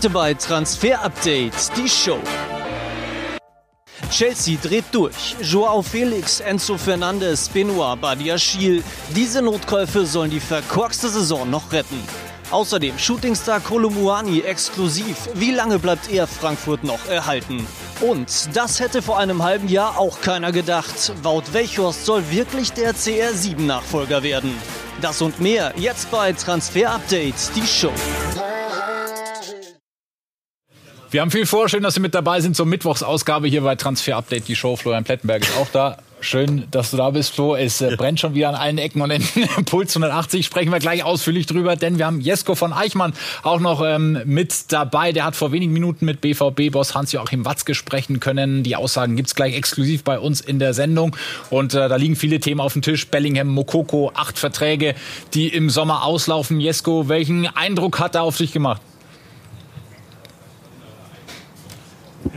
[0.00, 2.18] Heute bei Transfer Update die Show.
[4.10, 5.36] Chelsea dreht durch.
[5.42, 8.82] Joao Felix, Enzo Fernandes, Benoit Badiachil.
[9.14, 12.02] Diese Notkäufe sollen die verkorkste Saison noch retten.
[12.50, 15.28] Außerdem Shootingstar Kolumuani exklusiv.
[15.34, 17.66] Wie lange bleibt er Frankfurt noch erhalten?
[18.00, 21.12] Und das hätte vor einem halben Jahr auch keiner gedacht.
[21.22, 24.54] Wout Welchhorst soll wirklich der CR7-Nachfolger werden.
[25.02, 27.92] Das und mehr jetzt bei Transfer Update, die Show.
[31.10, 31.68] Wir haben viel vor.
[31.68, 34.46] Schön, dass Sie mit dabei sind zur Mittwochsausgabe hier bei Transfer Update.
[34.46, 34.76] Die Show.
[34.76, 35.96] Florian Plettenberg ist auch da.
[36.20, 37.56] Schön, dass du da bist, Flo.
[37.56, 39.48] Es äh, brennt schon wieder an allen Ecken und Enden.
[39.64, 43.82] Puls 180 sprechen wir gleich ausführlich drüber, denn wir haben Jesko von Eichmann auch noch
[43.84, 45.10] ähm, mit dabei.
[45.10, 48.62] Der hat vor wenigen Minuten mit BVB-Boss Hans-Joachim Watzke sprechen können.
[48.62, 51.16] Die Aussagen gibt's gleich exklusiv bei uns in der Sendung.
[51.48, 53.08] Und äh, da liegen viele Themen auf dem Tisch.
[53.08, 54.94] Bellingham, Mokoko, acht Verträge,
[55.34, 56.60] die im Sommer auslaufen.
[56.60, 58.80] Jesko, welchen Eindruck hat er auf dich gemacht?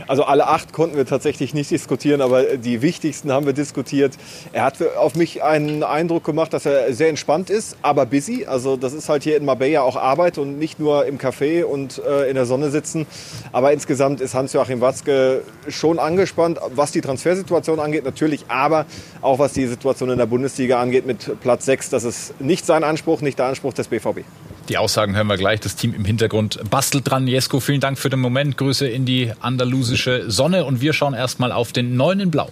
[0.06, 4.14] Also alle acht konnten wir tatsächlich nicht diskutieren, aber die wichtigsten haben wir diskutiert.
[4.52, 8.46] Er hat auf mich einen Eindruck gemacht, dass er sehr entspannt ist, aber busy.
[8.46, 12.02] Also das ist halt hier in Marbella auch Arbeit und nicht nur im Café und
[12.04, 13.06] äh, in der Sonne sitzen.
[13.52, 18.86] Aber insgesamt ist Hans-Joachim Watzke schon angespannt, was die Transfersituation angeht natürlich, aber
[19.20, 21.90] auch was die Situation in der Bundesliga angeht mit Platz 6.
[21.90, 24.20] Das ist nicht sein Anspruch, nicht der Anspruch des BVB.
[24.70, 25.60] Die Aussagen hören wir gleich.
[25.60, 27.26] Das Team im Hintergrund bastelt dran.
[27.26, 28.56] Jesko, vielen Dank für den Moment.
[28.56, 30.64] Grüße in die andalusische Sonne.
[30.64, 32.48] Und wir schauen erstmal auf den neuen in Blau.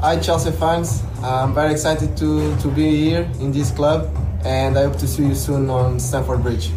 [0.00, 4.06] Hi Chelsea fans, I'm very excited to, to be here in this club
[4.44, 6.68] and I hope to see you soon on Stamford Bridge.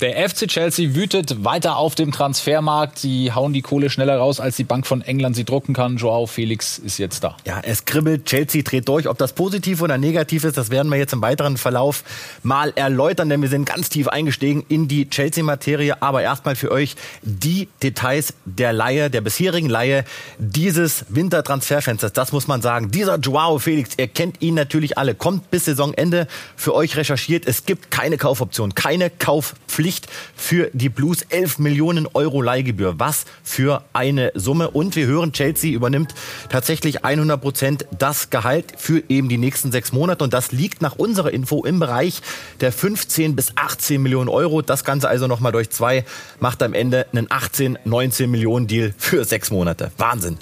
[0.00, 3.00] Der FC Chelsea wütet weiter auf dem Transfermarkt.
[3.00, 5.96] Sie hauen die Kohle schneller raus, als die Bank von England sie drucken kann.
[5.96, 7.36] Joao Felix ist jetzt da.
[7.44, 8.24] Ja, es kribbelt.
[8.26, 9.08] Chelsea dreht durch.
[9.08, 12.04] Ob das positiv oder negativ ist, das werden wir jetzt im weiteren Verlauf
[12.44, 16.00] mal erläutern, denn wir sind ganz tief eingestiegen in die Chelsea-Materie.
[16.00, 20.04] Aber erstmal für euch die Details der Laie, der bisherigen Laie
[20.38, 22.12] dieses Wintertransferfensters.
[22.12, 22.92] Das muss man sagen.
[22.92, 27.48] Dieser Joao Felix, ihr kennt ihn natürlich alle, kommt bis Saisonende für euch recherchiert.
[27.48, 29.87] Es gibt keine Kaufoption, keine Kaufpflicht.
[29.88, 30.06] Pflicht
[30.36, 32.96] für die Blues 11 Millionen Euro Leihgebühr.
[32.98, 34.70] Was für eine Summe.
[34.70, 36.14] Und wir hören, Chelsea übernimmt
[36.50, 40.24] tatsächlich 100 Prozent das Gehalt für eben die nächsten sechs Monate.
[40.24, 42.20] Und das liegt nach unserer Info im Bereich
[42.60, 44.60] der 15 bis 18 Millionen Euro.
[44.60, 46.04] Das Ganze also nochmal durch zwei
[46.38, 49.90] macht am Ende einen 18, 19 Millionen Deal für sechs Monate.
[49.96, 50.36] Wahnsinn.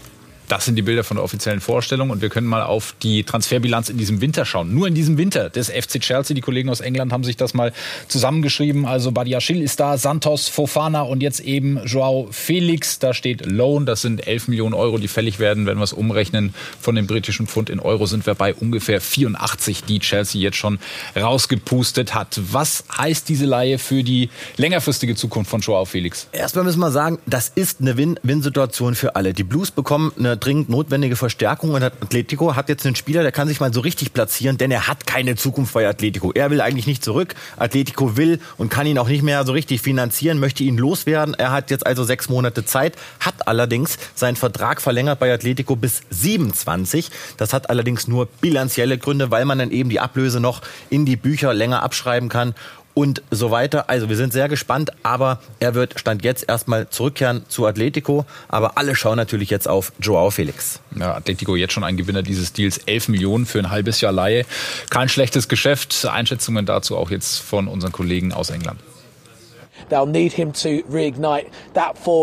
[0.49, 3.89] Das sind die Bilder von der offiziellen Vorstellung und wir können mal auf die Transferbilanz
[3.89, 4.73] in diesem Winter schauen.
[4.75, 6.35] Nur in diesem Winter des FC Chelsea.
[6.35, 7.73] Die Kollegen aus England haben sich das mal
[8.09, 8.87] zusammengeschrieben.
[8.87, 12.99] Also Badiachil ist da, Santos, Fofana und jetzt eben Joao Felix.
[12.99, 13.87] Da steht Loan.
[13.87, 15.67] Das sind 11 Millionen Euro, die fällig werden.
[15.67, 19.85] Wenn wir es umrechnen von dem britischen Pfund in Euro, sind wir bei ungefähr 84,
[19.85, 20.79] die Chelsea jetzt schon
[21.17, 22.41] rausgepustet hat.
[22.53, 26.29] Was heißt diese Laie für die längerfristige Zukunft von Joao Felix?
[26.33, 29.35] Erstmal müssen wir sagen, das ist eine Win-Win-Situation für alle.
[29.35, 33.49] Die Blues bekommen eine dringend notwendige Verstärkung und Atletico hat jetzt einen Spieler, der kann
[33.49, 36.33] sich mal so richtig platzieren, denn er hat keine Zukunft bei Atletico.
[36.33, 37.35] Er will eigentlich nicht zurück.
[37.57, 41.35] Atletico will und kann ihn auch nicht mehr so richtig finanzieren, möchte ihn loswerden.
[41.35, 46.03] Er hat jetzt also sechs Monate Zeit, hat allerdings seinen Vertrag verlängert bei Atletico bis
[46.11, 47.11] 27.
[47.37, 51.17] Das hat allerdings nur bilanzielle Gründe, weil man dann eben die Ablöse noch in die
[51.17, 52.55] Bücher länger abschreiben kann
[52.97, 53.91] und so weiter.
[53.91, 58.25] Also wir sind sehr gespannt, aber er wird Stand jetzt erstmal zurückkehren zu Atletico.
[58.49, 60.81] Aber alle schauen natürlich jetzt auf Joao Felix.
[60.99, 62.79] Ja, Atletico jetzt schon ein Gewinner dieses Deals.
[62.79, 64.47] 11 Millionen für ein halbes Jahr Laie.
[64.89, 66.07] Kein schlechtes Geschäft.
[66.07, 68.81] Einschätzungen dazu auch jetzt von unseren Kollegen aus England.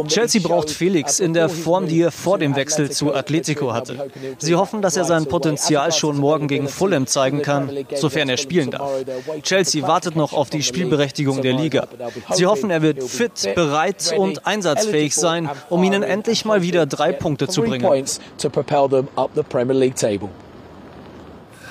[0.07, 4.09] Chelsea braucht Felix in der Form, die er vor dem Wechsel zu Atletico hatte.
[4.37, 8.71] Sie hoffen, dass er sein Potenzial schon morgen gegen Fulham zeigen kann, sofern er spielen
[8.71, 8.91] darf.
[9.43, 11.87] Chelsea wartet noch auf die Spielberechtigung der Liga.
[12.31, 17.11] Sie hoffen, er wird fit, bereit und einsatzfähig sein, um ihnen endlich mal wieder drei
[17.11, 18.05] Punkte zu bringen.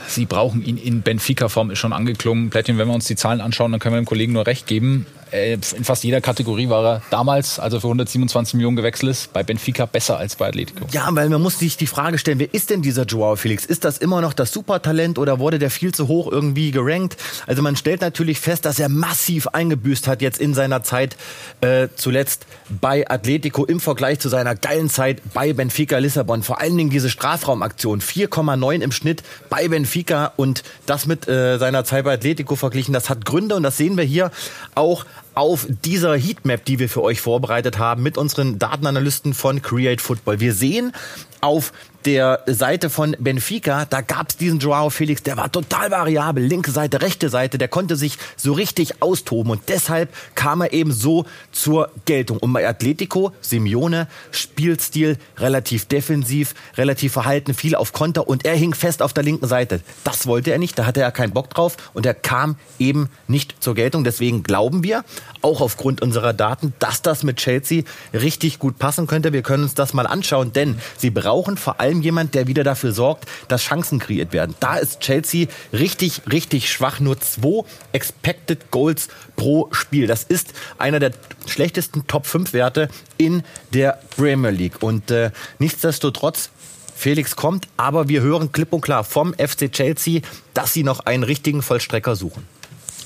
[0.08, 2.50] Sie brauchen ihn in Benfica-Form, ist schon angeklungen.
[2.50, 5.06] Plättchen, wenn wir uns die Zahlen anschauen, dann können wir dem Kollegen nur recht geben.
[5.32, 9.32] Äh, in fast jeder Kategorie war er damals, als er für 127 Millionen gewechselt ist,
[9.32, 10.86] bei Benfica besser als bei Atletico.
[10.92, 13.64] Ja, weil man muss sich die Frage stellen, wer ist denn dieser Joao Felix?
[13.64, 17.16] Ist das immer noch das Supertalent oder wurde der viel zu hoch irgendwie gerankt?
[17.46, 21.16] Also man stellt natürlich fest, dass er massiv eingebüßt hat jetzt in seiner Zeit
[21.60, 22.46] äh, zuletzt
[22.80, 26.42] bei Atletico im Vergleich zu seiner geilen Zeit bei Benfica Lissabon.
[26.42, 31.84] Vor allen Dingen diese Strafraumaktion, 4,9 im Schnitt bei Benfica und das mit äh, seiner
[31.84, 34.30] Zeit bei Atletico verglichen, das hat Gründe und das sehen wir hier
[34.74, 40.00] auch auf dieser Heatmap, die wir für euch vorbereitet haben mit unseren Datenanalysten von Create
[40.00, 40.40] Football.
[40.40, 40.92] Wir sehen
[41.40, 41.72] auf
[42.06, 46.70] der Seite von Benfica, da gab es diesen Joao Felix, der war total variabel, linke
[46.70, 51.24] Seite, rechte Seite, der konnte sich so richtig austoben und deshalb kam er eben so
[51.52, 52.38] zur Geltung.
[52.38, 58.74] Und bei Atletico, Simeone, Spielstil relativ defensiv, relativ verhalten, viel auf Konter und er hing
[58.74, 59.80] fest auf der linken Seite.
[60.04, 63.56] Das wollte er nicht, da hatte er keinen Bock drauf und er kam eben nicht
[63.60, 64.04] zur Geltung.
[64.04, 65.04] Deswegen glauben wir,
[65.42, 67.82] auch aufgrund unserer Daten, dass das mit Chelsea
[68.14, 69.32] richtig gut passen könnte.
[69.32, 72.92] Wir können uns das mal anschauen, denn sie brauchen vor allem jemand, der wieder dafür
[72.92, 74.54] sorgt, dass Chancen kreiert werden.
[74.60, 77.00] Da ist Chelsea richtig, richtig schwach.
[77.00, 80.06] Nur zwei Expected Goals pro Spiel.
[80.06, 81.12] Das ist einer der
[81.46, 83.42] schlechtesten Top 5 Werte in
[83.74, 84.82] der Premier League.
[84.82, 86.50] Und äh, nichtsdestotrotz
[86.94, 90.20] Felix kommt, aber wir hören klipp und klar vom FC Chelsea,
[90.54, 92.46] dass sie noch einen richtigen Vollstrecker suchen.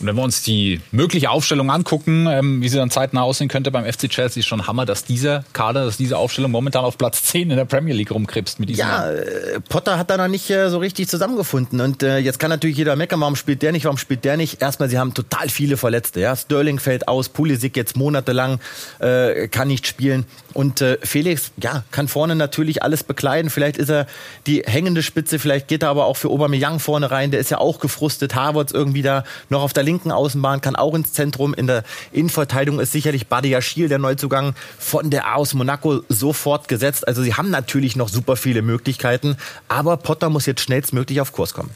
[0.00, 3.70] Und wenn wir uns die mögliche Aufstellung angucken, ähm, wie sie dann zeitnah aussehen könnte
[3.70, 7.22] beim FC Chelsea, ist schon Hammer, dass dieser Kader, dass diese Aufstellung momentan auf Platz
[7.25, 8.81] 10 in der Premier League rumkrebst mit diesem.
[8.81, 11.81] Ja, äh, Potter hat da noch nicht äh, so richtig zusammengefunden.
[11.81, 14.62] Und äh, jetzt kann natürlich jeder meckern, warum spielt der nicht, warum spielt der nicht?
[14.62, 16.20] Erstmal, sie haben total viele Verletzte.
[16.20, 16.37] Ja?
[16.37, 18.60] Sterling fällt aus, Pulisic jetzt monatelang
[18.99, 20.26] äh, kann nicht spielen.
[20.54, 23.50] Und äh, Felix, ja, kann vorne natürlich alles bekleiden.
[23.50, 24.06] Vielleicht ist er
[24.46, 27.31] die hängende Spitze, vielleicht geht er aber auch für Aubameyang vorne rein.
[27.31, 28.34] Der ist ja auch gefrustet.
[28.34, 31.54] Harvards irgendwie da noch auf der linken Außenbahn, kann auch ins Zentrum.
[31.54, 37.08] In der Innenverteidigung ist sicherlich Badiashil, der Neuzugang von der aus Monaco, sofort gesetzt.
[37.08, 39.36] Also sie haben natürlich noch super viele Möglichkeiten.
[39.68, 41.70] Aber Potter muss jetzt schnellstmöglich auf Kurs kommen.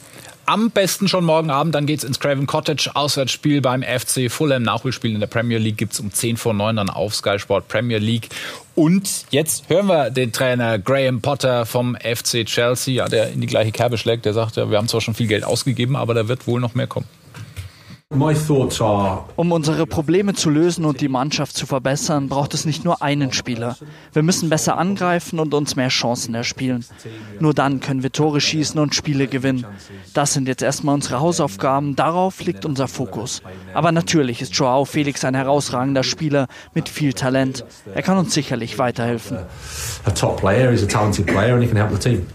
[0.51, 5.15] Am besten schon morgen Abend, dann geht's ins Craven Cottage, Auswärtsspiel beim FC Fulham, Nachholspiel
[5.15, 8.31] in der Premier League gibt's um 10 vor 9 dann auf Sky Sport Premier League.
[8.75, 13.47] Und jetzt hören wir den Trainer Graham Potter vom FC Chelsea, ja, der in die
[13.47, 14.25] gleiche Kerbe schlägt.
[14.25, 16.75] Der sagt, ja, wir haben zwar schon viel Geld ausgegeben, aber da wird wohl noch
[16.75, 17.07] mehr kommen.
[18.13, 23.33] Um unsere Probleme zu lösen und die Mannschaft zu verbessern, braucht es nicht nur einen
[23.33, 23.77] Spieler.
[24.13, 26.85] Wir müssen besser angreifen und uns mehr Chancen erspielen.
[27.39, 29.65] Nur dann können wir Tore schießen und Spiele gewinnen.
[30.13, 33.43] Das sind jetzt erstmal unsere Hausaufgaben, darauf liegt unser Fokus.
[33.75, 37.65] Aber natürlich ist Joao Felix ein herausragender Spieler mit viel Talent.
[37.95, 39.39] Er kann uns sicherlich weiterhelfen.
[40.05, 42.27] A top player, he's a talented player and he can help the team.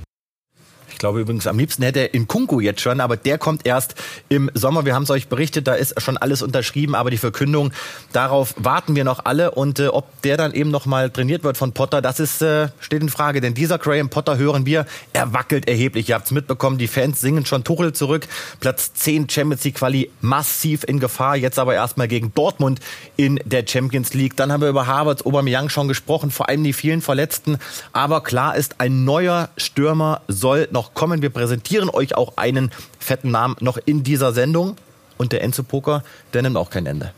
[0.95, 3.95] Ich glaube übrigens, am liebsten hätte er in Kunku jetzt schon, aber der kommt erst
[4.29, 4.85] im Sommer.
[4.85, 7.73] Wir haben es euch berichtet, da ist schon alles unterschrieben, aber die Verkündung,
[8.13, 9.51] darauf warten wir noch alle.
[9.51, 12.69] Und äh, ob der dann eben noch mal trainiert wird von Potter, das ist, äh,
[12.79, 13.41] steht in Frage.
[13.41, 16.07] Denn dieser Graham Potter, hören wir, er wackelt erheblich.
[16.07, 18.25] Ihr habt es mitbekommen, die Fans singen schon Tuchel zurück.
[18.61, 21.35] Platz 10 Champions League Quali massiv in Gefahr.
[21.35, 22.79] Jetzt aber erstmal gegen Dortmund
[23.17, 24.37] in der Champions League.
[24.37, 27.57] Dann haben wir über Harvards, Aubameyang schon gesprochen, vor allem die vielen Verletzten.
[27.91, 31.21] Aber klar ist, ein neuer Stürmer soll noch noch kommen.
[31.21, 34.77] Wir präsentieren euch auch einen fetten Namen noch in dieser Sendung.
[35.17, 36.03] Und der Enzo Poker,
[36.33, 37.13] der nimmt auch kein Ende.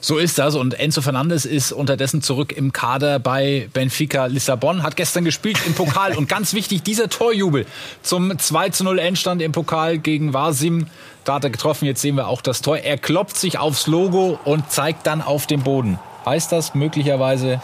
[0.00, 4.94] So ist das und Enzo Fernandes ist unterdessen zurück im Kader bei Benfica Lissabon, hat
[4.94, 7.66] gestern gespielt im Pokal und ganz wichtig, dieser Torjubel
[8.02, 10.86] zum 2 zu 0 Endstand im Pokal gegen Vasim.
[11.24, 12.78] Da hat er getroffen, jetzt sehen wir auch das Tor.
[12.78, 15.98] Er klopft sich aufs Logo und zeigt dann auf den Boden.
[16.26, 17.60] Heißt das möglicherweise,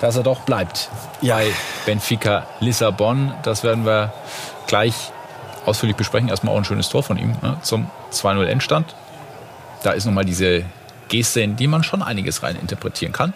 [0.00, 0.90] dass er doch bleibt
[1.22, 1.36] ja.
[1.36, 1.52] bei
[1.86, 3.32] Benfica Lissabon?
[3.42, 4.12] Das werden wir
[4.72, 5.12] gleich
[5.66, 6.30] ausführlich besprechen.
[6.30, 8.94] Erstmal auch ein schönes Tor von ihm ne, zum 2-0 Endstand.
[9.82, 10.64] Da ist nochmal diese
[11.08, 13.34] Geste, in die man schon einiges rein interpretieren kann.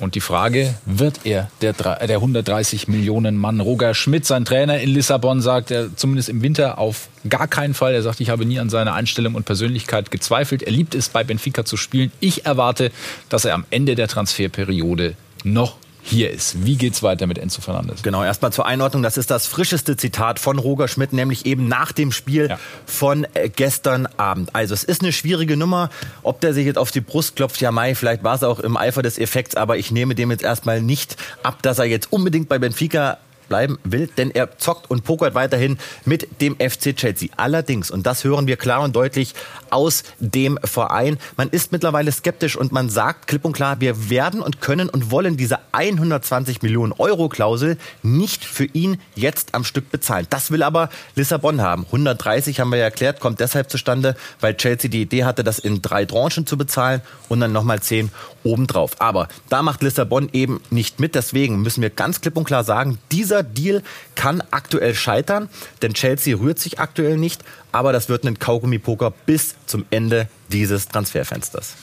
[0.00, 3.60] Und die Frage, wird er der, der 130 Millionen Mann?
[3.60, 7.92] Roger Schmidt, sein Trainer in Lissabon, sagt er zumindest im Winter auf gar keinen Fall.
[7.92, 10.62] Er sagt, ich habe nie an seiner Einstellung und Persönlichkeit gezweifelt.
[10.62, 12.10] Er liebt es, bei Benfica zu spielen.
[12.18, 12.90] Ich erwarte,
[13.28, 16.64] dass er am Ende der Transferperiode noch hier ist.
[16.66, 18.02] Wie geht's weiter mit Enzo Fernandes?
[18.02, 19.02] Genau, erstmal zur Einordnung.
[19.02, 22.58] Das ist das frischeste Zitat von Roger Schmidt, nämlich eben nach dem Spiel ja.
[22.86, 24.54] von äh, gestern Abend.
[24.54, 25.90] Also es ist eine schwierige Nummer.
[26.22, 28.76] Ob der sich jetzt auf die Brust klopft, ja Mai, vielleicht war es auch im
[28.76, 32.48] Eifer des Effekts, aber ich nehme dem jetzt erstmal nicht ab, dass er jetzt unbedingt
[32.48, 33.18] bei Benfica
[33.52, 37.28] bleiben will, denn er zockt und pokert weiterhin mit dem FC Chelsea.
[37.36, 39.34] Allerdings, und das hören wir klar und deutlich
[39.68, 44.40] aus dem Verein, man ist mittlerweile skeptisch und man sagt klipp und klar, wir werden
[44.40, 49.90] und können und wollen diese 120 Millionen Euro Klausel nicht für ihn jetzt am Stück
[49.90, 50.26] bezahlen.
[50.30, 51.84] Das will aber Lissabon haben.
[51.84, 55.82] 130 haben wir ja erklärt, kommt deshalb zustande, weil Chelsea die Idee hatte, das in
[55.82, 58.10] drei Tranchen zu bezahlen und dann nochmal 10
[58.44, 59.00] obendrauf.
[59.00, 61.14] Aber da macht Lissabon eben nicht mit.
[61.14, 63.82] Deswegen müssen wir ganz klipp und klar sagen, dieser Deal
[64.14, 65.48] kann aktuell scheitern,
[65.82, 70.88] denn Chelsea rührt sich aktuell nicht, aber das wird ein Kaugummi-Poker bis zum Ende dieses
[70.88, 71.74] Transferfensters.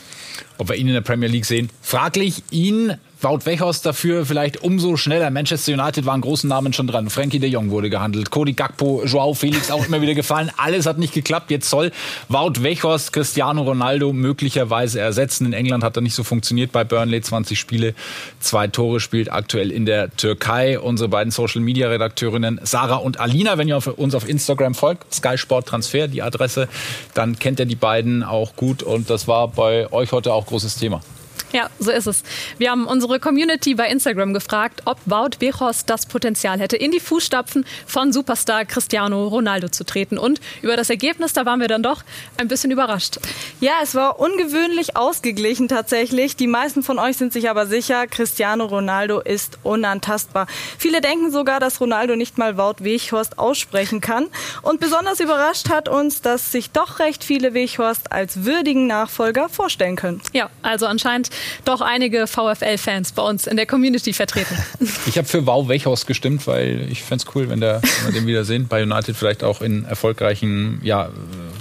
[0.57, 2.43] Ob wir ihn in der Premier League sehen, fraglich.
[2.51, 5.29] Ihn Wout Weghorst dafür vielleicht umso schneller.
[5.29, 7.09] Manchester United waren großen Namen schon dran.
[7.09, 8.31] Frankie de Jong wurde gehandelt.
[8.31, 10.49] Cody Gakpo, Joao Felix auch immer wieder gefallen.
[10.55, 11.51] Alles hat nicht geklappt.
[11.51, 11.91] Jetzt soll
[12.29, 15.47] Wout Weghorst Cristiano Ronaldo möglicherweise ersetzen.
[15.47, 17.19] In England hat er nicht so funktioniert bei Burnley.
[17.19, 17.93] 20 Spiele,
[18.39, 20.79] zwei Tore spielt aktuell in der Türkei.
[20.79, 25.37] Unsere beiden Social Media Redakteurinnen Sarah und Alina, wenn ihr uns auf Instagram folgt, Sky
[25.37, 26.69] Sport Transfer, die Adresse,
[27.15, 30.75] dann kennt ihr die beiden auch gut und das war bei euch heute auch großes
[30.75, 31.01] Thema.
[31.51, 32.23] Ja, so ist es.
[32.59, 36.99] Wir haben unsere Community bei Instagram gefragt, ob Wout Weghorst das Potenzial hätte, in die
[36.99, 40.19] Fußstapfen von Superstar Cristiano Ronaldo zu treten.
[40.19, 42.03] Und über das Ergebnis, da waren wir dann doch
[42.37, 43.17] ein bisschen überrascht.
[43.59, 46.35] Ja, es war ungewöhnlich ausgeglichen tatsächlich.
[46.35, 50.45] Die meisten von euch sind sich aber sicher, Cristiano Ronaldo ist unantastbar.
[50.77, 54.27] Viele denken sogar, dass Ronaldo nicht mal Wout Weghorst aussprechen kann.
[54.61, 59.95] Und besonders überrascht hat uns, dass sich doch recht viele Weghorst als würdigen Nachfolger vorstellen
[59.95, 60.21] können.
[60.33, 61.31] Ja, also anscheinend
[61.65, 64.55] doch einige VfL-Fans bei uns in der Community vertreten.
[65.05, 68.21] Ich habe für Wow Wechhaus gestimmt, weil ich fände es cool, wenn, der, wenn wir
[68.21, 68.67] den wiedersehen.
[68.67, 71.09] Bei United vielleicht auch in erfolgreichen ja,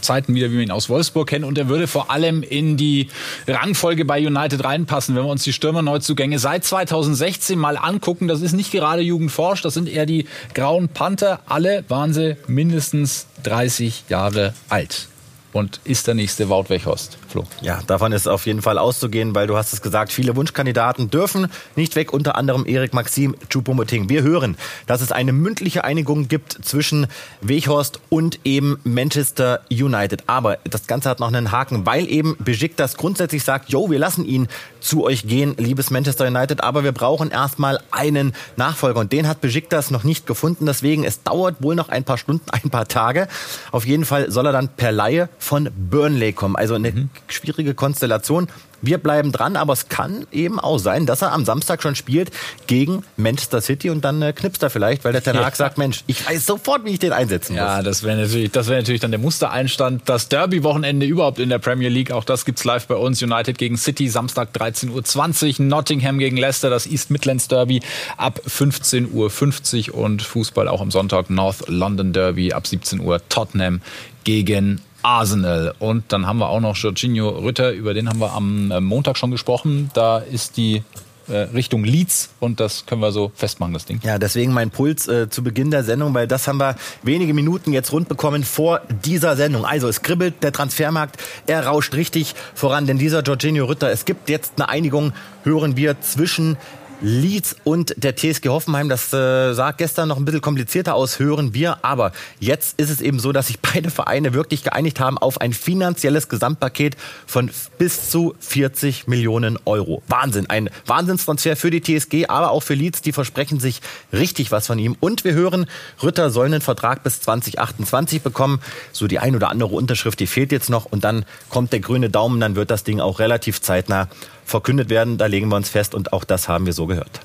[0.00, 1.44] Zeiten wieder, wie wir ihn aus Wolfsburg kennen.
[1.44, 3.08] Und er würde vor allem in die
[3.46, 8.28] Rangfolge bei United reinpassen, wenn wir uns die Stürmerneuzugänge seit 2016 mal angucken.
[8.28, 11.40] Das ist nicht gerade Jugendforsch, das sind eher die Grauen Panther.
[11.46, 15.08] Alle waren sie mindestens 30 Jahre alt
[15.52, 17.44] und ist der nächste Wout Weghorst, Flo.
[17.60, 21.48] Ja, davon ist auf jeden Fall auszugehen, weil du hast es gesagt, viele Wunschkandidaten dürfen
[21.76, 24.08] nicht weg, unter anderem Erik Maxim Choupo-Moting.
[24.08, 24.56] Wir hören,
[24.86, 27.06] dass es eine mündliche Einigung gibt zwischen
[27.42, 30.24] Weghorst und eben Manchester United.
[30.26, 32.36] Aber das Ganze hat noch einen Haken, weil eben
[32.76, 34.48] das grundsätzlich sagt, jo, wir lassen ihn
[34.80, 39.38] zu euch gehen, liebes Manchester United, aber wir brauchen erstmal einen Nachfolger und den hat
[39.68, 40.66] das noch nicht gefunden.
[40.66, 43.28] Deswegen, es dauert wohl noch ein paar Stunden, ein paar Tage.
[43.70, 46.56] Auf jeden Fall soll er dann per Laie von Burnley kommen.
[46.56, 47.10] Also eine mhm.
[47.28, 48.48] Schwierige Konstellation.
[48.80, 52.30] Wir bleiben dran, aber es kann eben auch sein, dass er am Samstag schon spielt
[52.68, 56.04] gegen Manchester City und dann äh, knipst er vielleicht, weil der Ten Hag sagt, Mensch,
[56.06, 57.60] ich weiß sofort, wie ich den einsetzen muss.
[57.60, 60.02] Ja, das wäre natürlich, das wäre natürlich dann der Mustereinstand.
[60.04, 63.20] Das Derby-Wochenende überhaupt in der Premier League, auch das gibt's live bei uns.
[63.20, 67.80] United gegen City, Samstag 13.20 Uhr, Nottingham gegen Leicester, das East Midlands Derby
[68.16, 73.80] ab 15.50 Uhr und Fußball auch am Sonntag North London Derby ab 17 Uhr, Tottenham
[74.22, 75.74] gegen Arsenal.
[75.78, 79.16] Und dann haben wir auch noch Jorginho Rütter, über den haben wir am äh, Montag
[79.16, 79.90] schon gesprochen.
[79.94, 80.82] Da ist die
[81.28, 84.00] äh, Richtung Leeds und das können wir so festmachen, das Ding.
[84.02, 87.72] Ja, deswegen mein Puls äh, zu Beginn der Sendung, weil das haben wir wenige Minuten
[87.72, 89.64] jetzt rund bekommen vor dieser Sendung.
[89.64, 94.28] Also es kribbelt, der Transfermarkt, er rauscht richtig voran, denn dieser Jorginho Rütter, es gibt
[94.28, 95.12] jetzt eine Einigung,
[95.44, 96.56] hören wir, zwischen
[97.00, 98.88] Leeds und der TSG Hoffenheim.
[98.88, 101.84] Das äh, sah gestern noch ein bisschen komplizierter aus, hören wir.
[101.84, 105.52] Aber jetzt ist es eben so, dass sich beide Vereine wirklich geeinigt haben auf ein
[105.52, 110.02] finanzielles Gesamtpaket von bis zu 40 Millionen Euro.
[110.08, 110.50] Wahnsinn.
[110.50, 113.02] Ein Wahnsinnstransfer für die TSG, aber auch für Leeds.
[113.02, 113.80] Die versprechen sich
[114.12, 114.96] richtig was von ihm.
[114.98, 115.66] Und wir hören,
[116.02, 118.60] Rütter soll einen Vertrag bis 2028 bekommen.
[118.92, 120.86] So die ein oder andere Unterschrift, die fehlt jetzt noch.
[120.86, 122.40] Und dann kommt der grüne Daumen.
[122.40, 124.08] Dann wird das Ding auch relativ zeitnah
[124.48, 125.18] verkündet werden.
[125.18, 127.20] Da legen wir uns fest und auch das haben wir so gehört.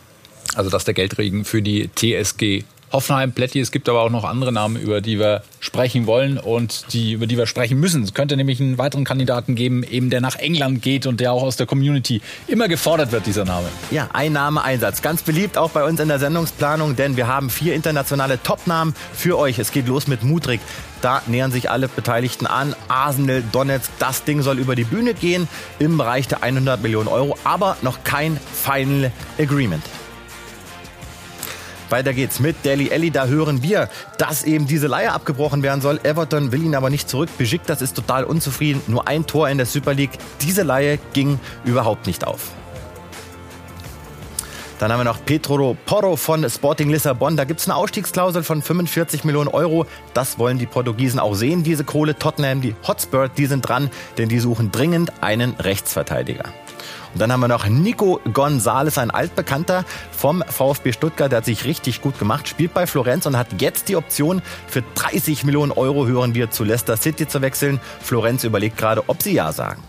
[0.56, 3.60] Also dass der Geldregen für die TSG Hoffenheim, Plätti.
[3.60, 7.26] Es gibt aber auch noch andere Namen, über die wir sprechen wollen und die, über
[7.26, 8.04] die wir sprechen müssen.
[8.04, 11.42] Es könnte nämlich einen weiteren Kandidaten geben, eben der nach England geht und der auch
[11.42, 13.68] aus der Community immer gefordert wird, dieser Name.
[13.90, 15.02] Ja, ein Einsatz.
[15.02, 19.40] Ganz beliebt auch bei uns in der Sendungsplanung, denn wir haben vier internationale Topnamen für
[19.40, 19.58] euch.
[19.58, 20.62] Es geht los mit Mudrik.
[21.02, 22.76] Da nähern sich alle Beteiligten an.
[22.90, 25.48] Arsenal, Donetsk, das Ding soll über die Bühne gehen
[25.80, 29.84] im Bereich der 100 Millionen Euro, aber noch kein Final Agreement.
[31.90, 33.12] Weiter geht's mit Deli Elli.
[33.12, 36.00] Da hören wir, dass eben diese Leihe abgebrochen werden soll.
[36.04, 37.30] Everton will ihn aber nicht zurück.
[37.66, 38.82] das ist total unzufrieden.
[38.88, 40.18] Nur ein Tor in der Super League.
[40.42, 42.52] Diese Leihe ging überhaupt nicht auf.
[44.80, 47.38] Dann haben wir noch Petro Porro von Sporting Lissabon.
[47.38, 49.86] Da gibt es eine Ausstiegsklausel von 45 Millionen Euro.
[50.14, 52.18] Das wollen die Portugiesen auch sehen, diese Kohle.
[52.18, 56.46] Tottenham, die Hotspur, die sind dran, denn die suchen dringend einen Rechtsverteidiger.
[57.14, 61.32] Und dann haben wir noch Nico González, ein Altbekannter vom VfB Stuttgart.
[61.32, 64.84] Der hat sich richtig gut gemacht, spielt bei Florenz und hat jetzt die Option für
[64.96, 67.80] 30 Millionen Euro, hören wir, zu Leicester City zu wechseln.
[68.02, 69.84] Florenz überlegt gerade, ob sie Ja sagen.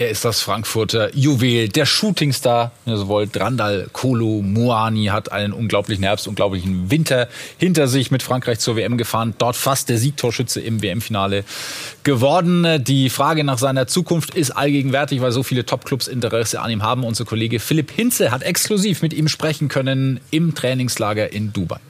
[0.00, 2.72] Er ist das Frankfurter Juwel, der Shootingstar.
[2.86, 7.28] Sowohl Drandal Kolo Muani hat einen unglaublichen Herbst, unglaublichen Winter
[7.58, 9.34] hinter sich mit Frankreich zur WM gefahren.
[9.36, 11.44] Dort fast der Siegtorschütze im WM-Finale
[12.02, 12.82] geworden.
[12.82, 17.04] Die Frage nach seiner Zukunft ist allgegenwärtig, weil so viele Topclubs Interesse an ihm haben.
[17.04, 21.80] Unser Kollege Philipp Hinze hat exklusiv mit ihm sprechen können im Trainingslager in Dubai.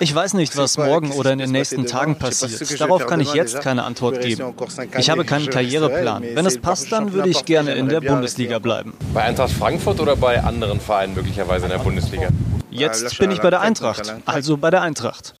[0.00, 2.80] Ich weiß nicht, was morgen oder in den nächsten Tagen passiert.
[2.80, 4.54] Darauf kann ich jetzt keine Antwort geben.
[4.98, 6.24] Ich habe keinen Karriereplan.
[6.34, 8.94] Wenn es passt, dann würde ich gerne in der Bundesliga bleiben.
[9.12, 12.28] Bei Eintracht Frankfurt oder bei anderen Vereinen möglicherweise in der Bundesliga?
[12.70, 15.34] Jetzt bin ich bei der Eintracht, also bei der Eintracht.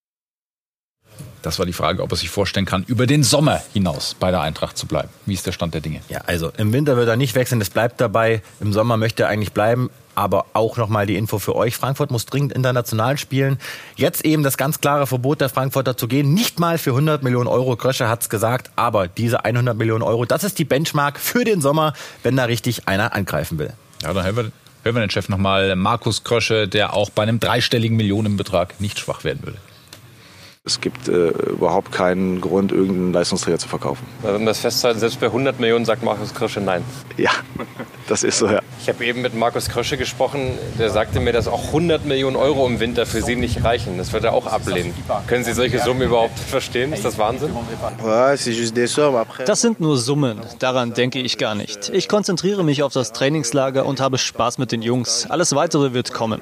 [1.44, 4.40] Das war die Frage, ob er sich vorstellen kann, über den Sommer hinaus bei der
[4.40, 5.10] Eintracht zu bleiben.
[5.26, 6.00] Wie ist der Stand der Dinge?
[6.08, 8.40] Ja, also im Winter wird er nicht wechseln, es bleibt dabei.
[8.60, 9.90] Im Sommer möchte er eigentlich bleiben.
[10.14, 11.76] Aber auch nochmal die Info für euch.
[11.76, 13.58] Frankfurt muss dringend international spielen.
[13.96, 16.32] Jetzt eben das ganz klare Verbot der Frankfurter zu gehen.
[16.32, 17.76] Nicht mal für 100 Millionen Euro.
[17.76, 18.70] Krösche hat's gesagt.
[18.76, 22.86] Aber diese 100 Millionen Euro, das ist die Benchmark für den Sommer, wenn da richtig
[22.88, 23.72] einer angreifen will.
[24.02, 24.52] Ja, dann hören wir,
[24.84, 25.74] hören wir den Chef nochmal.
[25.76, 29.58] Markus Krösche, der auch bei einem dreistelligen Millionenbetrag nicht schwach werden würde.
[30.66, 34.06] Es gibt äh, überhaupt keinen Grund, irgendeinen Leistungsträger zu verkaufen.
[34.22, 36.82] Wenn wir das festhalten, selbst bei 100 Millionen sagt Markus Krösche nein.
[37.18, 37.32] Ja,
[38.08, 38.60] das ist so, ja.
[38.80, 42.66] Ich habe eben mit Markus Krösche gesprochen, der sagte mir, dass auch 100 Millionen Euro
[42.66, 43.98] im Winter für Sie nicht reichen.
[43.98, 44.94] Das wird er auch ablehnen.
[45.26, 46.94] Können Sie solche Summen überhaupt verstehen?
[46.94, 47.50] Ist das Wahnsinn?
[49.44, 51.90] Das sind nur Summen, daran denke ich gar nicht.
[51.90, 55.26] Ich konzentriere mich auf das Trainingslager und habe Spaß mit den Jungs.
[55.28, 56.40] Alles Weitere wird kommen.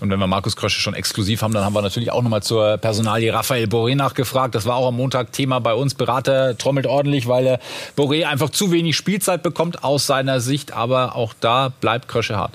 [0.00, 2.78] Und wenn wir Markus Krösche schon exklusiv haben, dann haben wir natürlich auch nochmal zur
[2.78, 4.54] Personalie Raphael Boré nachgefragt.
[4.54, 5.94] Das war auch am Montag Thema bei uns.
[5.94, 7.60] Berater trommelt ordentlich, weil er
[7.96, 10.72] Boré einfach zu wenig Spielzeit bekommt aus seiner Sicht.
[10.72, 12.52] Aber auch da bleibt Krösche hart.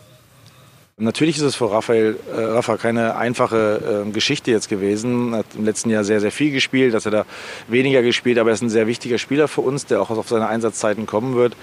[1.02, 5.32] Natürlich ist es für Raphael, äh, Rafa keine einfache äh, Geschichte jetzt gewesen.
[5.32, 7.26] Er hat im letzten Jahr sehr, sehr viel gespielt, dass er da
[7.70, 10.48] weniger gespielt, aber er ist ein sehr wichtiger Spieler für uns, der auch auf seine
[10.48, 11.56] Einsatzzeiten kommen wird.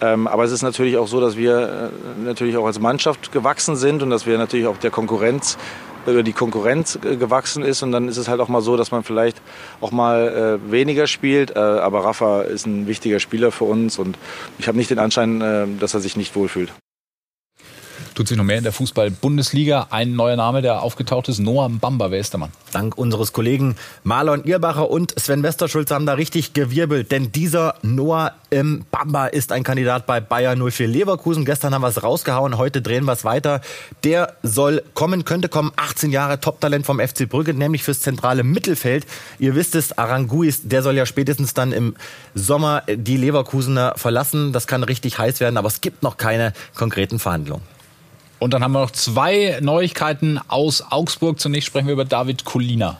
[0.00, 3.76] Ähm, aber es ist natürlich auch so, dass wir äh, natürlich auch als Mannschaft gewachsen
[3.76, 5.56] sind und dass wir natürlich auch der Konkurrenz
[6.04, 8.90] über die Konkurrenz äh, gewachsen ist und dann ist es halt auch mal so, dass
[8.90, 9.40] man vielleicht
[9.80, 11.54] auch mal äh, weniger spielt.
[11.54, 14.18] Äh, aber Rafa ist ein wichtiger Spieler für uns und
[14.58, 16.72] ich habe nicht den Anschein, äh, dass er sich nicht wohlfühlt
[18.20, 19.86] tut sich noch mehr in der Fußball-Bundesliga.
[19.88, 22.10] Ein neuer Name, der aufgetaucht ist, Noah Mbamba.
[22.10, 22.50] Wer ist der Mann?
[22.70, 28.34] Dank unseres Kollegen Marlon Irbacher und Sven Westerschulz haben da richtig gewirbelt, denn dieser Noah
[28.52, 31.46] Mbamba ist ein Kandidat bei Bayern 04 Leverkusen.
[31.46, 33.62] Gestern haben wir es rausgehauen, heute drehen wir es weiter.
[34.04, 39.06] Der soll kommen, könnte kommen, 18 Jahre Top-Talent vom FC Brügge, nämlich fürs zentrale Mittelfeld.
[39.38, 41.96] Ihr wisst es, Aranguis, der soll ja spätestens dann im
[42.34, 44.52] Sommer die Leverkusener verlassen.
[44.52, 47.79] Das kann richtig heiß werden, aber es gibt noch keine konkreten Verhandlungen.
[48.40, 51.38] Und dann haben wir noch zwei Neuigkeiten aus Augsburg.
[51.38, 52.98] Zunächst sprechen wir über David Kulina.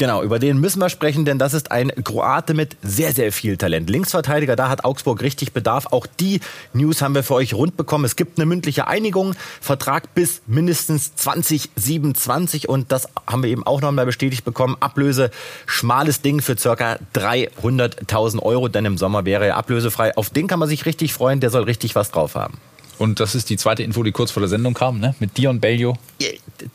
[0.00, 3.58] Genau, über den müssen wir sprechen, denn das ist ein Kroate mit sehr, sehr viel
[3.58, 3.90] Talent.
[3.90, 5.88] Linksverteidiger, da hat Augsburg richtig Bedarf.
[5.90, 6.40] Auch die
[6.72, 8.06] News haben wir für euch rund bekommen.
[8.06, 13.82] Es gibt eine mündliche Einigung, Vertrag bis mindestens 2027 und das haben wir eben auch
[13.82, 14.78] nochmal bestätigt bekommen.
[14.80, 15.30] Ablöse,
[15.66, 20.16] schmales Ding für circa 300.000 Euro, denn im Sommer wäre er ablösefrei.
[20.16, 22.56] Auf den kann man sich richtig freuen, der soll richtig was drauf haben.
[23.00, 25.14] Und das ist die zweite Info, die kurz vor der Sendung kam, ne?
[25.20, 25.96] mit Dion Bellio.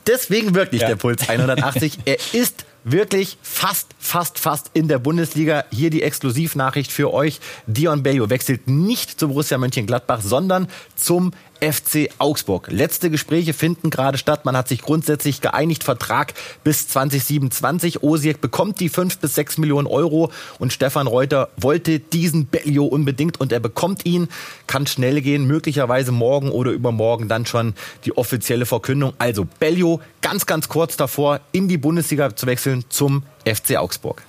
[0.07, 0.87] Deswegen wirklich ja.
[0.87, 1.99] der Puls 180.
[2.05, 5.65] er ist wirklich fast, fast, fast in der Bundesliga.
[5.69, 7.39] Hier die Exklusivnachricht für euch.
[7.67, 11.31] Dion Bello wechselt nicht zu Borussia Mönchengladbach, sondern zum
[11.65, 12.67] FC Augsburg.
[12.69, 14.45] Letzte Gespräche finden gerade statt.
[14.45, 18.03] Man hat sich grundsätzlich geeinigt, Vertrag bis 2027.
[18.03, 23.39] Osijek bekommt die fünf bis sechs Millionen Euro und Stefan Reuter wollte diesen Bellio unbedingt
[23.39, 24.27] und er bekommt ihn.
[24.67, 27.73] Kann schnell gehen, möglicherweise morgen oder übermorgen dann schon
[28.05, 29.13] die offizielle Verkündung.
[29.17, 34.21] Also Bellio ganz, ganz kurz davor, in die Bundesliga zu wechseln zum FC Augsburg.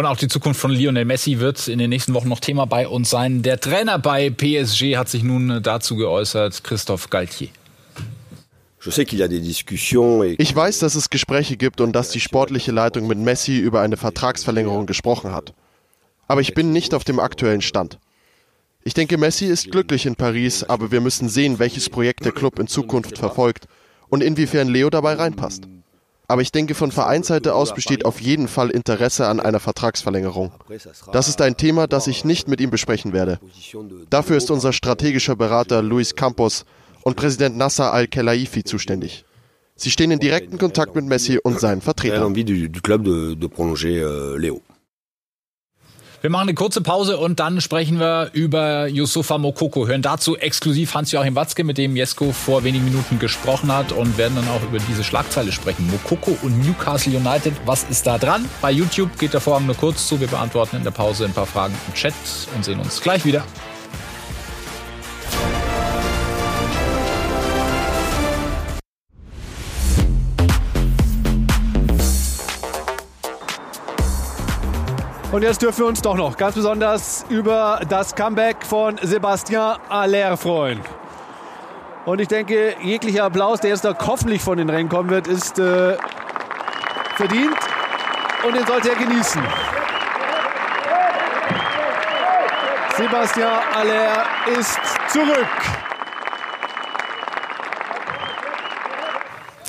[0.00, 2.88] Und auch die Zukunft von Lionel Messi wird in den nächsten Wochen noch Thema bei
[2.88, 3.42] uns sein.
[3.42, 7.48] Der Trainer bei PSG hat sich nun dazu geäußert, Christophe Galtier.
[10.38, 13.98] Ich weiß, dass es Gespräche gibt und dass die sportliche Leitung mit Messi über eine
[13.98, 15.52] Vertragsverlängerung gesprochen hat.
[16.28, 17.98] Aber ich bin nicht auf dem aktuellen Stand.
[18.82, 22.58] Ich denke, Messi ist glücklich in Paris, aber wir müssen sehen, welches Projekt der Club
[22.58, 23.66] in Zukunft verfolgt
[24.08, 25.64] und inwiefern Leo dabei reinpasst.
[26.30, 30.52] Aber ich denke, von Vereinsseite aus besteht auf jeden Fall Interesse an einer Vertragsverlängerung.
[31.12, 33.40] Das ist ein Thema, das ich nicht mit ihm besprechen werde.
[34.10, 36.66] Dafür ist unser strategischer Berater Luis Campos
[37.02, 39.24] und Präsident Nasser Al-Khelaifi zuständig.
[39.74, 42.32] Sie stehen in direkten Kontakt mit Messi und seinen Vertretern.
[46.22, 49.86] Wir machen eine kurze Pause und dann sprechen wir über Yusufa Mokoko.
[49.86, 54.34] Hören dazu exklusiv Hans-Joachim Watzke, mit dem Jesko vor wenigen Minuten gesprochen hat und werden
[54.36, 55.90] dann auch über diese Schlagzeile sprechen.
[55.90, 58.44] Mokoko und Newcastle United, was ist da dran?
[58.60, 60.20] Bei YouTube geht der Vorhang nur kurz zu.
[60.20, 62.12] Wir beantworten in der Pause ein paar Fragen im Chat
[62.54, 63.42] und sehen uns gleich wieder.
[75.40, 80.36] Und jetzt dürfen wir uns doch noch ganz besonders über das Comeback von Sebastian Aller
[80.36, 80.82] freuen.
[82.04, 85.58] Und ich denke, jeglicher Applaus, der jetzt noch hoffentlich von den Rängen kommen wird, ist
[85.58, 85.96] äh,
[87.16, 87.56] verdient
[88.46, 89.42] und den sollte er genießen.
[92.98, 94.26] Sebastian Aller
[94.58, 95.79] ist zurück.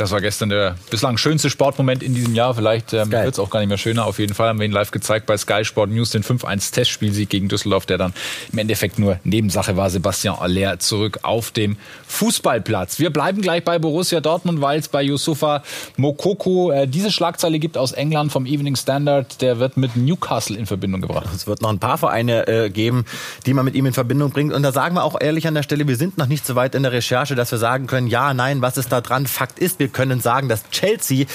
[0.02, 2.56] Das war gestern der bislang schönste Sportmoment in diesem Jahr.
[2.56, 4.08] Vielleicht ähm, wird es auch gar nicht mehr schöner.
[4.08, 7.50] Auf jeden Fall haben wir ihn live gezeigt bei Sky Sport News, den 5-1-Testspielsieg gegen
[7.50, 8.12] Düsseldorf, der dann
[8.52, 9.92] im Endeffekt nur Nebensache war.
[9.92, 12.98] Sebastian Aller zurück auf dem Fußballplatz.
[12.98, 15.62] Wir bleiben gleich bei Borussia Dortmund, weil es bei Yusufa
[15.98, 19.40] Mokoko äh, diese Schlagzeile gibt aus England vom Evening Standard.
[19.44, 21.28] Der wird mit Newcastle in Verbindung gebracht.
[21.36, 23.06] Es wird noch ein paar Vereine äh, geben,
[23.46, 24.52] die man mit ihm in Verbindung bringt.
[24.52, 26.74] Und da sagen wir auch ehrlich an der Stelle, wir sind noch nicht so weit
[26.74, 29.28] in der Recherche, dass wir sagen können, ja, nein, was ist da dran?
[29.28, 31.26] Fakt ist, wir können sagen, dass Chelsea,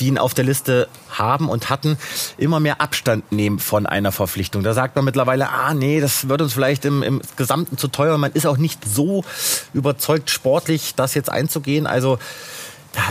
[0.00, 1.98] die ihn auf der Liste haben und hatten,
[2.38, 4.62] immer mehr Abstand nehmen von einer Verpflichtung.
[4.62, 8.18] Da sagt man mittlerweile, ah nee, das wird uns vielleicht im, im Gesamten zu teuer.
[8.18, 9.24] Man ist auch nicht so
[9.72, 11.86] überzeugt sportlich, das jetzt einzugehen.
[11.86, 12.18] Also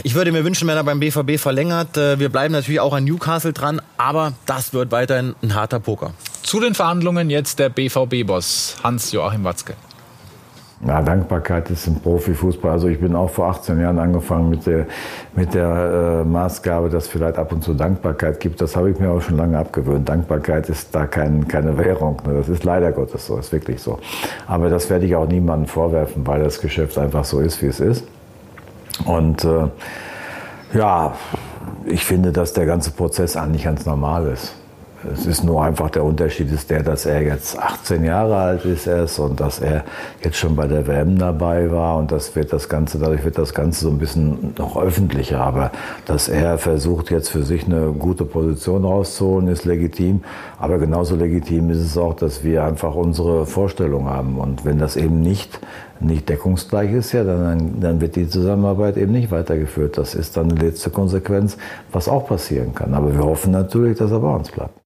[0.03, 1.97] ich würde mir wünschen, wenn er beim BVB verlängert.
[1.97, 6.13] Äh, wir bleiben natürlich auch an Newcastle dran, aber das wird weiterhin ein harter Poker.
[6.41, 9.75] Zu den Verhandlungen jetzt der BVB-Boss Hans-Joachim Watzke.
[10.85, 12.71] Ja, Dankbarkeit ist im Profifußball.
[12.71, 14.85] Also ich bin auch vor 18 Jahren angefangen mit der,
[15.33, 18.59] mit der äh, Maßgabe, dass es vielleicht ab und zu Dankbarkeit gibt.
[18.59, 20.09] Das habe ich mir auch schon lange abgewöhnt.
[20.09, 22.21] Dankbarkeit ist da kein, keine Währung.
[22.25, 22.33] Ne?
[22.33, 23.99] Das ist leider Gottes so, ist wirklich so.
[24.45, 27.79] Aber das werde ich auch niemandem vorwerfen, weil das Geschäft einfach so ist, wie es
[27.79, 28.05] ist.
[29.05, 29.67] Und äh,
[30.73, 31.13] ja,
[31.85, 34.53] ich finde, dass der ganze Prozess eigentlich ganz normal ist.
[35.11, 38.87] Es ist nur einfach der Unterschied ist der, dass er jetzt 18 Jahre alt ist
[38.87, 39.83] erst und dass er
[40.23, 43.53] jetzt schon bei der WM dabei war und das wird das Ganze, dadurch wird das
[43.53, 45.41] Ganze so ein bisschen noch öffentlicher.
[45.41, 45.71] Aber
[46.05, 50.23] dass er versucht jetzt für sich eine gute Position rauszuholen, ist legitim.
[50.59, 54.37] Aber genauso legitim ist es auch, dass wir einfach unsere Vorstellung haben.
[54.37, 55.59] Und wenn das eben nicht
[55.99, 59.97] nicht deckungsgleich ist, ja, dann, dann wird die Zusammenarbeit eben nicht weitergeführt.
[59.97, 61.57] Das ist dann die letzte Konsequenz,
[61.91, 62.93] was auch passieren kann.
[62.93, 64.83] Aber wir hoffen natürlich, dass er bei uns bleibt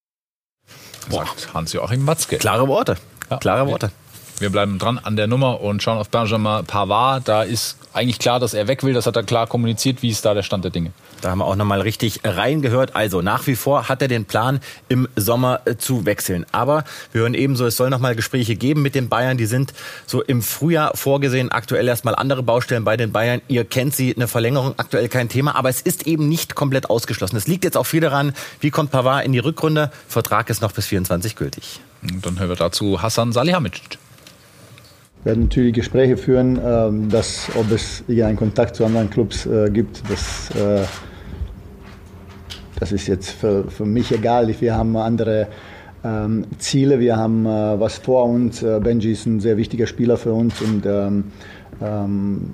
[1.09, 2.37] sagt Hans-Joachim Matzke.
[2.37, 2.97] Klare Worte.
[3.29, 3.37] Ja.
[3.37, 3.91] Klare Worte.
[4.39, 7.27] Wir bleiben dran an der Nummer und schauen auf Benjamin Pavard.
[7.27, 8.93] Da ist eigentlich klar, dass er weg will.
[8.93, 10.03] Das hat er klar kommuniziert.
[10.03, 10.91] Wie ist da der Stand der Dinge?
[11.21, 12.95] Da haben wir auch nochmal richtig reingehört.
[12.95, 16.45] Also nach wie vor hat er den Plan, im Sommer äh, zu wechseln.
[16.51, 19.39] Aber wir hören ebenso, es soll nochmal Gespräche geben mit den Bayern.
[19.39, 19.73] Die sind
[20.05, 21.51] so im Frühjahr vorgesehen.
[21.51, 23.41] Aktuell erstmal andere Baustellen bei den Bayern.
[23.47, 25.55] Ihr kennt sie, eine Verlängerung aktuell kein Thema.
[25.55, 27.37] Aber es ist eben nicht komplett ausgeschlossen.
[27.37, 29.91] Es liegt jetzt auch viel daran, wie kommt Pavard in die Rückrunde.
[30.07, 31.79] Vertrag ist noch bis 24 gültig.
[32.03, 33.97] Und dann hören wir dazu Hassan Salihamidzic.
[35.27, 40.01] Werden natürlich Gespräche führen, ähm, dass, ob es einen Kontakt zu anderen Clubs äh, gibt.
[40.09, 40.85] Das, äh,
[42.79, 44.49] das ist jetzt für, für mich egal.
[44.61, 45.47] Wir haben andere
[46.05, 48.61] ähm, Ziele, wir haben äh, was vor uns.
[48.61, 51.25] Benji ist ein sehr wichtiger Spieler für uns und ähm,
[51.81, 52.53] ähm,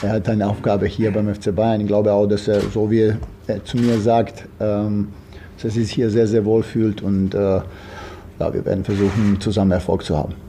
[0.00, 1.82] er hat eine Aufgabe hier beim FC Bayern.
[1.82, 3.12] Ich glaube auch, dass er, so wie
[3.46, 5.08] er zu mir sagt, ähm,
[5.56, 7.60] dass er sich hier sehr, sehr wohl fühlt und äh,
[8.38, 10.45] ja, wir werden versuchen, zusammen Erfolg zu haben.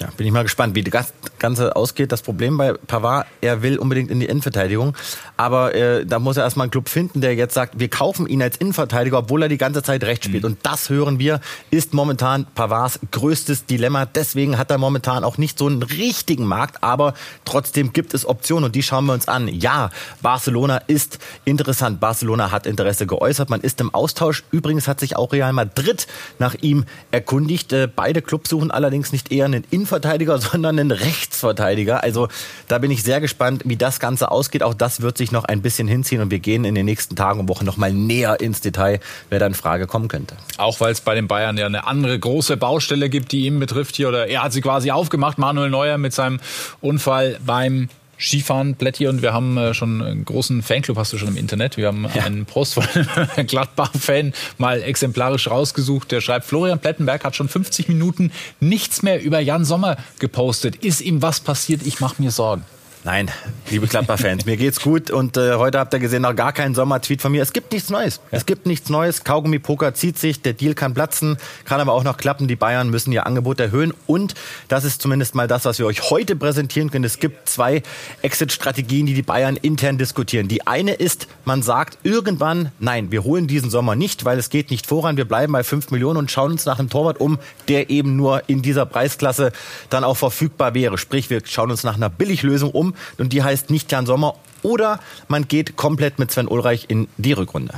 [0.00, 2.12] Ja, bin ich mal gespannt, wie das Ganze ausgeht.
[2.12, 4.96] Das Problem bei Pavard, er will unbedingt in die Innenverteidigung,
[5.36, 8.40] aber äh, da muss er erstmal einen Club finden, der jetzt sagt, wir kaufen ihn
[8.42, 10.44] als Innenverteidiger, obwohl er die ganze Zeit rechts spielt.
[10.44, 10.50] Mhm.
[10.50, 14.06] Und das hören wir, ist momentan Pavards größtes Dilemma.
[14.06, 18.64] Deswegen hat er momentan auch nicht so einen richtigen Markt, aber trotzdem gibt es Optionen
[18.64, 19.48] und die schauen wir uns an.
[19.48, 19.90] Ja,
[20.22, 22.00] Barcelona ist interessant.
[22.00, 23.50] Barcelona hat Interesse geäußert.
[23.50, 24.44] Man ist im Austausch.
[24.50, 26.06] Übrigens hat sich auch Real Madrid
[26.38, 27.72] nach ihm erkundigt.
[27.72, 30.90] Äh, beide Clubs suchen allerdings nicht eher einen Innenverteidiger sondern einen
[31.30, 32.02] Rechtsverteidiger.
[32.02, 32.28] Also
[32.68, 34.62] da bin ich sehr gespannt, wie das Ganze ausgeht.
[34.62, 37.40] Auch das wird sich noch ein bisschen hinziehen und wir gehen in den nächsten Tagen
[37.40, 40.36] und Wochen noch mal näher ins Detail, wer da in Frage kommen könnte.
[40.58, 43.96] Auch weil es bei den Bayern ja eine andere große Baustelle gibt, die ihn betrifft
[43.96, 46.40] hier oder er hat sie quasi aufgemacht, Manuel Neuer mit seinem
[46.80, 47.88] Unfall beim
[48.20, 51.76] Skifahren, Plätti, und wir haben äh, schon einen großen Fanclub, hast du schon im Internet.
[51.76, 52.24] Wir haben ja.
[52.24, 56.12] einen Post von einem Gladbach-Fan mal exemplarisch rausgesucht.
[56.12, 58.30] Der schreibt, Florian Plettenberg hat schon 50 Minuten
[58.60, 60.76] nichts mehr über Jan Sommer gepostet.
[60.76, 61.86] Ist ihm was passiert?
[61.86, 62.64] Ich mache mir Sorgen.
[63.02, 63.30] Nein,
[63.70, 67.22] liebe Gladbach-Fans, mir geht's gut und äh, heute habt ihr gesehen noch gar keinen Sommertweet
[67.22, 67.40] von mir.
[67.40, 68.20] Es gibt nichts Neues.
[68.30, 69.24] Es gibt nichts Neues.
[69.24, 72.46] Kaugummi-Poker zieht sich, der Deal kann platzen, kann aber auch noch klappen.
[72.46, 74.34] Die Bayern müssen ihr Angebot erhöhen und
[74.68, 77.06] das ist zumindest mal das, was wir euch heute präsentieren können.
[77.06, 77.82] Es gibt zwei
[78.20, 80.48] Exit-Strategien, die die Bayern intern diskutieren.
[80.48, 84.70] Die eine ist, man sagt irgendwann, nein, wir holen diesen Sommer nicht, weil es geht
[84.70, 85.16] nicht voran.
[85.16, 88.42] Wir bleiben bei 5 Millionen und schauen uns nach einem Torwart um, der eben nur
[88.46, 89.52] in dieser Preisklasse
[89.88, 90.98] dann auch verfügbar wäre.
[90.98, 94.34] Sprich, wir schauen uns nach einer Billiglösung um und die heißt nicht Jan Sommer.
[94.62, 97.74] Oder man geht komplett mit Sven Ulreich in die Rückrunde.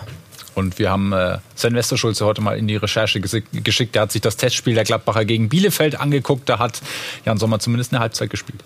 [0.55, 3.95] Und wir haben äh, Sven Westerschulze heute mal in die Recherche geschickt.
[3.95, 6.49] Der hat sich das Testspiel der Gladbacher gegen Bielefeld angeguckt.
[6.49, 6.83] Da hat
[7.25, 8.63] Jan Sommer zumindest eine Halbzeit gespielt.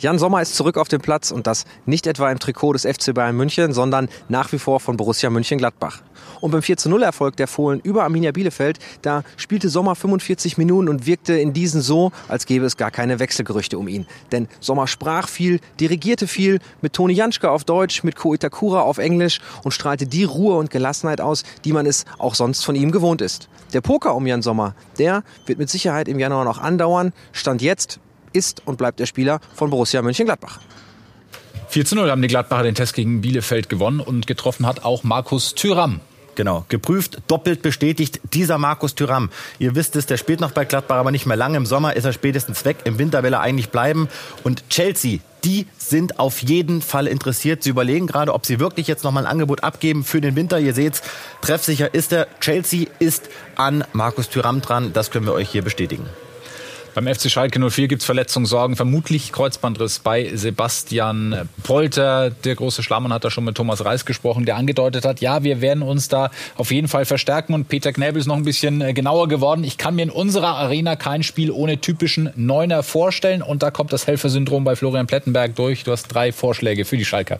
[0.00, 3.12] Jan Sommer ist zurück auf dem Platz und das nicht etwa im Trikot des FC
[3.12, 6.00] Bayern München, sondern nach wie vor von Borussia München-Gladbach.
[6.40, 11.34] Und beim 4-0-Erfolg der Fohlen über Arminia Bielefeld, da spielte Sommer 45 Minuten und wirkte
[11.34, 14.06] in diesen so, als gäbe es gar keine Wechselgerüchte um ihn.
[14.32, 18.96] Denn Sommer sprach viel, dirigierte viel, mit Toni Janschke auf Deutsch, mit Ko Itakura auf
[18.96, 22.90] Englisch und strahlte die Ruhe und Gelassenheit aus, die man es auch sonst von ihm
[22.90, 23.50] gewohnt ist.
[23.74, 27.12] Der Poker um Jan Sommer, der wird mit Sicherheit im Januar noch andauern.
[27.32, 28.00] Stand jetzt
[28.32, 30.60] ist und bleibt der Spieler von Borussia Mönchengladbach.
[31.68, 35.04] 4 zu 0 haben die Gladbacher den Test gegen Bielefeld gewonnen und getroffen hat auch
[35.04, 36.00] Markus Thüram.
[36.34, 39.30] Genau, geprüft, doppelt bestätigt dieser Markus Thüram.
[39.58, 41.56] Ihr wisst es, der spielt noch bei Gladbach, aber nicht mehr lange.
[41.56, 44.08] Im Sommer ist er spätestens weg, im Winter will er eigentlich bleiben.
[44.42, 47.62] Und Chelsea, die sind auf jeden Fall interessiert.
[47.62, 50.58] Sie überlegen gerade, ob sie wirklich jetzt nochmal ein Angebot abgeben für den Winter.
[50.58, 51.02] Ihr seht's,
[51.40, 52.26] treffsicher ist er.
[52.40, 56.06] Chelsea ist an Markus Thüram dran, das können wir euch hier bestätigen.
[56.92, 62.30] Beim FC Schalke 04 gibt es Verletzungssorgen, vermutlich Kreuzbandriss bei Sebastian Polter.
[62.30, 65.60] Der große Schlammann hat da schon mit Thomas Reis gesprochen, der angedeutet hat, ja, wir
[65.60, 67.54] werden uns da auf jeden Fall verstärken.
[67.54, 69.62] Und Peter Knäbel ist noch ein bisschen äh, genauer geworden.
[69.62, 73.42] Ich kann mir in unserer Arena kein Spiel ohne typischen Neuner vorstellen.
[73.42, 75.84] Und da kommt das Helfersyndrom bei Florian Plettenberg durch.
[75.84, 77.38] Du hast drei Vorschläge für die Schalker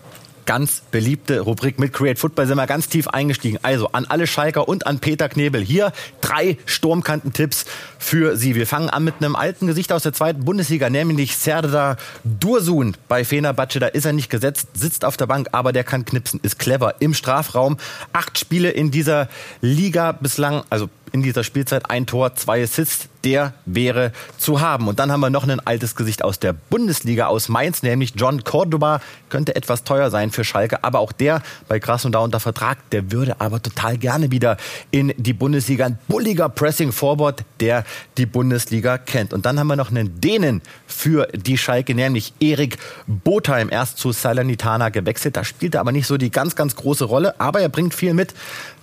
[0.50, 3.60] ganz beliebte Rubrik mit Create Football sind wir ganz tief eingestiegen.
[3.62, 5.62] Also an alle Schalker und an Peter Knebel.
[5.62, 7.66] Hier drei Sturmkantentipps
[8.00, 8.56] für Sie.
[8.56, 13.24] Wir fangen an mit einem alten Gesicht aus der zweiten Bundesliga, nämlich Serdar Dursun bei
[13.24, 13.78] Fenerbahce.
[13.78, 16.96] Da ist er nicht gesetzt, sitzt auf der Bank, aber der kann knipsen, ist clever
[16.98, 17.76] im Strafraum.
[18.12, 19.28] Acht Spiele in dieser
[19.60, 24.88] Liga bislang, also in dieser Spielzeit ein Tor, zwei Assists, der wäre zu haben.
[24.88, 28.44] Und dann haben wir noch ein altes Gesicht aus der Bundesliga aus Mainz, nämlich John
[28.44, 29.01] Cordoba.
[29.29, 33.40] Könnte etwas teuer sein für Schalke, aber auch der bei Krasnodar unter Vertrag, der würde
[33.40, 34.57] aber total gerne wieder
[34.90, 35.87] in die Bundesliga.
[35.87, 37.85] Ein bulliger Pressing Forward, der
[38.16, 39.33] die Bundesliga kennt.
[39.33, 43.68] Und dann haben wir noch einen Dänen für die Schalke, nämlich Erik Botheim.
[43.70, 47.38] Erst zu Salernitana gewechselt, da spielt er aber nicht so die ganz, ganz große Rolle,
[47.40, 48.35] aber er bringt viel mit.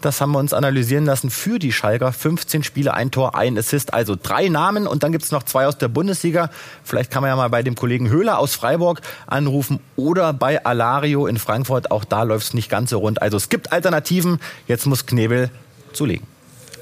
[0.02, 2.14] Das haben wir uns analysieren lassen für die Schalker.
[2.18, 5.68] 15 Spiele, ein Tor, ein Assist, also drei Namen und dann gibt es noch zwei
[5.68, 6.50] aus der Bundesliga.
[6.84, 11.28] Vielleicht kann man ja mal bei dem Kollegen Höhler aus Freiburg anrufen oder bei Alario
[11.28, 11.92] in Frankfurt.
[11.92, 13.22] Auch da läuft es nicht ganz so rund.
[13.22, 14.40] Also es gibt Alternativen.
[14.68, 15.50] Jetzt muss Knebel
[15.94, 16.28] zulegen.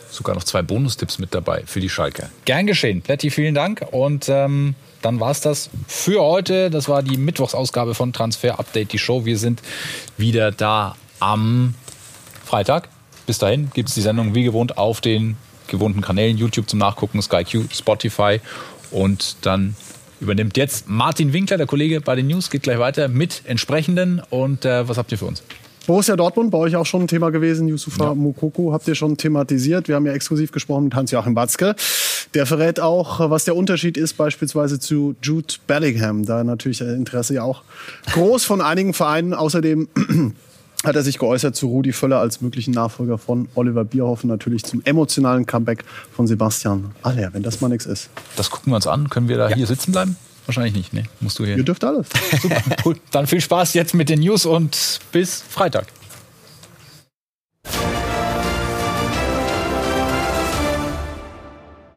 [0.10, 2.30] Sogar noch zwei Bonustipps mit dabei für die Schalke.
[2.46, 3.02] Gern geschehen.
[3.02, 3.86] Plätti, vielen Dank.
[3.92, 6.70] Und ähm, dann war es das für heute.
[6.70, 9.26] Das war die Mittwochsausgabe von Transfer Update, die Show.
[9.26, 9.62] Wir sind
[10.18, 11.76] wieder da am
[12.46, 12.90] Freitag
[13.26, 17.22] bis dahin gibt es die Sendung wie gewohnt auf den gewohnten Kanälen, YouTube zum Nachgucken,
[17.22, 18.40] SkyQ, Spotify
[18.92, 19.76] und dann
[20.20, 24.66] übernimmt jetzt Martin Winkler, der Kollege bei den News, geht gleich weiter mit entsprechenden und
[24.66, 25.44] äh, was habt ihr für uns?
[25.86, 27.68] Borussia Dortmund, bei euch auch schon ein Thema gewesen.
[27.68, 28.16] Yusufa ja.
[28.16, 29.88] Mukoko habt ihr schon thematisiert.
[29.88, 31.76] Wir haben ja exklusiv gesprochen mit Hans-Joachim Watzke.
[32.34, 36.26] Der verrät auch, was der Unterschied ist beispielsweise zu Jude Bellingham.
[36.26, 37.62] Da natürlich Interesse ja auch
[38.14, 39.36] groß von einigen Vereinen.
[39.36, 39.88] Außerdem
[40.84, 44.82] hat er sich geäußert zu Rudi Völler als möglichen Nachfolger von Oliver Bierhoffen, natürlich zum
[44.86, 48.10] emotionalen Comeback von Sebastian Aller, wenn das mal nichts ist.
[48.36, 49.10] Das gucken wir uns an.
[49.10, 49.56] Können wir da ja.
[49.56, 50.18] hier sitzen bleiben?
[50.46, 51.04] Wahrscheinlich nicht, ne?
[51.22, 51.58] Musst du hier.
[51.58, 52.08] Ihr dürft alles.
[52.42, 52.96] Super, cool.
[53.12, 55.88] Dann viel Spaß jetzt mit den News und bis Freitag.